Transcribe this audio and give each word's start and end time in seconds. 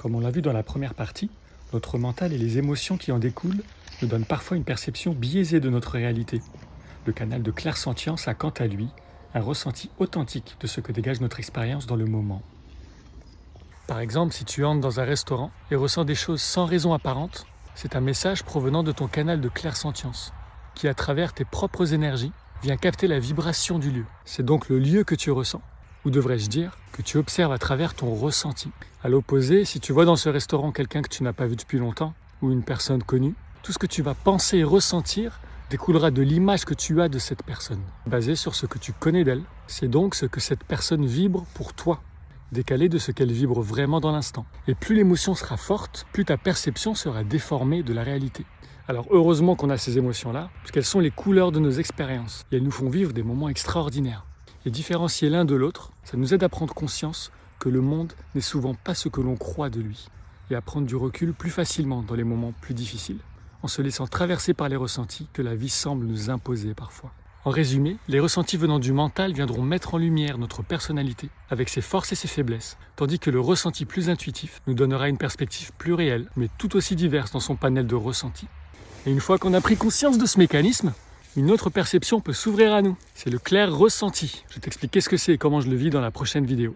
Comme 0.00 0.14
on 0.14 0.20
l'a 0.20 0.30
vu 0.30 0.40
dans 0.40 0.54
la 0.54 0.62
première 0.62 0.94
partie, 0.94 1.28
notre 1.74 1.98
mental 1.98 2.32
et 2.32 2.38
les 2.38 2.56
émotions 2.56 2.96
qui 2.96 3.12
en 3.12 3.18
découlent 3.18 3.62
nous 4.00 4.08
donnent 4.08 4.24
parfois 4.24 4.56
une 4.56 4.64
perception 4.64 5.12
biaisée 5.12 5.60
de 5.60 5.68
notre 5.68 5.90
réalité. 5.90 6.40
Le 7.04 7.12
canal 7.12 7.42
de 7.42 7.50
clair-sentience 7.50 8.26
a 8.26 8.32
quant 8.32 8.48
à 8.48 8.66
lui 8.66 8.88
un 9.34 9.42
ressenti 9.42 9.90
authentique 9.98 10.56
de 10.58 10.66
ce 10.66 10.80
que 10.80 10.90
dégage 10.90 11.20
notre 11.20 11.38
expérience 11.38 11.86
dans 11.86 11.96
le 11.96 12.06
moment. 12.06 12.40
Par 13.88 14.00
exemple, 14.00 14.32
si 14.32 14.46
tu 14.46 14.64
entres 14.64 14.80
dans 14.80 15.00
un 15.00 15.04
restaurant 15.04 15.50
et 15.70 15.76
ressens 15.76 16.06
des 16.06 16.14
choses 16.14 16.40
sans 16.40 16.64
raison 16.64 16.94
apparente, 16.94 17.46
c'est 17.74 17.94
un 17.94 18.00
message 18.00 18.42
provenant 18.42 18.82
de 18.82 18.92
ton 18.92 19.06
canal 19.06 19.42
de 19.42 19.50
clair-sentience, 19.50 20.32
qui 20.74 20.88
à 20.88 20.94
travers 20.94 21.34
tes 21.34 21.44
propres 21.44 21.92
énergies 21.92 22.32
vient 22.62 22.78
capter 22.78 23.06
la 23.06 23.18
vibration 23.18 23.78
du 23.78 23.90
lieu. 23.90 24.06
C'est 24.24 24.46
donc 24.46 24.70
le 24.70 24.78
lieu 24.78 25.04
que 25.04 25.14
tu 25.14 25.30
ressens, 25.30 25.60
ou 26.04 26.10
devrais-je 26.10 26.48
dire, 26.48 26.76
que 26.92 27.02
tu 27.02 27.18
observes 27.18 27.52
à 27.52 27.58
travers 27.58 27.94
ton 27.94 28.14
ressenti. 28.14 28.70
À 29.02 29.08
l'opposé, 29.08 29.64
si 29.64 29.80
tu 29.80 29.92
vois 29.92 30.04
dans 30.04 30.16
ce 30.16 30.28
restaurant 30.28 30.72
quelqu'un 30.72 31.02
que 31.02 31.08
tu 31.08 31.22
n'as 31.22 31.32
pas 31.32 31.46
vu 31.46 31.56
depuis 31.56 31.78
longtemps, 31.78 32.14
ou 32.42 32.50
une 32.50 32.62
personne 32.62 33.02
connue, 33.02 33.34
tout 33.62 33.72
ce 33.72 33.78
que 33.78 33.86
tu 33.86 34.02
vas 34.02 34.14
penser 34.14 34.58
et 34.58 34.64
ressentir 34.64 35.40
découlera 35.70 36.10
de 36.10 36.22
l'image 36.22 36.64
que 36.64 36.74
tu 36.74 37.00
as 37.00 37.08
de 37.08 37.18
cette 37.18 37.42
personne, 37.44 37.80
basée 38.06 38.34
sur 38.34 38.54
ce 38.54 38.66
que 38.66 38.78
tu 38.78 38.92
connais 38.92 39.24
d'elle. 39.24 39.42
C'est 39.66 39.88
donc 39.88 40.14
ce 40.14 40.26
que 40.26 40.40
cette 40.40 40.64
personne 40.64 41.06
vibre 41.06 41.44
pour 41.54 41.74
toi, 41.74 42.02
décalé 42.50 42.88
de 42.88 42.98
ce 42.98 43.12
qu'elle 43.12 43.32
vibre 43.32 43.60
vraiment 43.60 44.00
dans 44.00 44.10
l'instant. 44.10 44.46
Et 44.66 44.74
plus 44.74 44.96
l'émotion 44.96 45.34
sera 45.34 45.56
forte, 45.56 46.06
plus 46.12 46.24
ta 46.24 46.36
perception 46.36 46.94
sera 46.94 47.22
déformée 47.22 47.82
de 47.82 47.92
la 47.92 48.02
réalité. 48.02 48.44
Alors 48.88 49.06
heureusement 49.10 49.54
qu'on 49.54 49.70
a 49.70 49.76
ces 49.76 49.98
émotions-là, 49.98 50.50
parce 50.62 50.72
qu'elles 50.72 50.84
sont 50.84 50.98
les 50.98 51.12
couleurs 51.12 51.52
de 51.52 51.60
nos 51.60 51.70
expériences, 51.70 52.44
et 52.50 52.56
elles 52.56 52.64
nous 52.64 52.72
font 52.72 52.88
vivre 52.88 53.12
des 53.12 53.22
moments 53.22 53.48
extraordinaires. 53.48 54.26
Et 54.66 54.70
différencier 54.70 55.30
l'un 55.30 55.44
de 55.44 55.54
l'autre, 55.54 55.90
ça 56.04 56.16
nous 56.16 56.34
aide 56.34 56.42
à 56.42 56.48
prendre 56.48 56.74
conscience 56.74 57.30
que 57.58 57.68
le 57.68 57.80
monde 57.80 58.12
n'est 58.34 58.40
souvent 58.40 58.74
pas 58.74 58.94
ce 58.94 59.08
que 59.08 59.20
l'on 59.20 59.36
croit 59.36 59.70
de 59.70 59.80
lui, 59.80 60.08
et 60.50 60.54
à 60.54 60.60
prendre 60.60 60.86
du 60.86 60.96
recul 60.96 61.32
plus 61.32 61.50
facilement 61.50 62.02
dans 62.02 62.14
les 62.14 62.24
moments 62.24 62.52
plus 62.60 62.74
difficiles 62.74 63.20
en 63.62 63.68
se 63.68 63.82
laissant 63.82 64.06
traverser 64.06 64.54
par 64.54 64.68
les 64.68 64.76
ressentis 64.76 65.28
que 65.32 65.42
la 65.42 65.54
vie 65.54 65.68
semble 65.68 66.06
nous 66.06 66.30
imposer 66.30 66.74
parfois. 66.74 67.12
En 67.44 67.50
résumé, 67.50 67.96
les 68.08 68.20
ressentis 68.20 68.58
venant 68.58 68.78
du 68.78 68.92
mental 68.92 69.32
viendront 69.32 69.62
mettre 69.62 69.94
en 69.94 69.98
lumière 69.98 70.36
notre 70.36 70.62
personnalité 70.62 71.30
avec 71.48 71.70
ses 71.70 71.80
forces 71.80 72.12
et 72.12 72.14
ses 72.14 72.28
faiblesses, 72.28 72.76
tandis 72.96 73.18
que 73.18 73.30
le 73.30 73.40
ressenti 73.40 73.86
plus 73.86 74.10
intuitif 74.10 74.60
nous 74.66 74.74
donnera 74.74 75.08
une 75.08 75.16
perspective 75.16 75.72
plus 75.78 75.94
réelle, 75.94 76.28
mais 76.36 76.50
tout 76.58 76.76
aussi 76.76 76.96
diverse 76.96 77.32
dans 77.32 77.40
son 77.40 77.56
panel 77.56 77.86
de 77.86 77.94
ressentis. 77.94 78.48
Et 79.06 79.10
une 79.10 79.20
fois 79.20 79.38
qu'on 79.38 79.54
a 79.54 79.62
pris 79.62 79.76
conscience 79.76 80.18
de 80.18 80.26
ce 80.26 80.38
mécanisme, 80.38 80.92
une 81.36 81.50
autre 81.50 81.70
perception 81.70 82.20
peut 82.20 82.32
s'ouvrir 82.32 82.72
à 82.74 82.82
nous. 82.82 82.96
C'est 83.14 83.30
le 83.30 83.38
clair 83.38 83.72
ressenti. 83.72 84.42
Je 84.48 84.56
vais 84.56 84.60
t'expliquer 84.60 85.00
ce 85.00 85.08
que 85.08 85.16
c'est 85.16 85.34
et 85.34 85.38
comment 85.38 85.60
je 85.60 85.68
le 85.68 85.76
vis 85.76 85.90
dans 85.90 86.00
la 86.00 86.10
prochaine 86.10 86.44
vidéo. 86.44 86.74